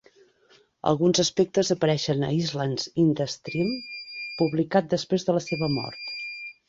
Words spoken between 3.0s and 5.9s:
in the Stream", publicat després de la seva